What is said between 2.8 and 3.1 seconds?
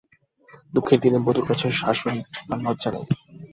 নাই।